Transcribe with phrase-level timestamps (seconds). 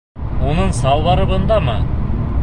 [0.51, 1.77] Уның салбары бындамы?